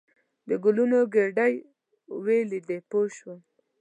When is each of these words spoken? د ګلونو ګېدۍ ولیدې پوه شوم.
د 0.47 0.49
ګلونو 0.63 0.99
ګېدۍ 1.13 1.53
ولیدې 2.23 2.77
پوه 2.89 3.07
شوم. 3.15 3.39